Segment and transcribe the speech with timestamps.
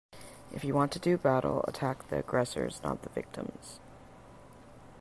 [0.51, 3.79] If you want to do battle, attack the aggressors not the victims.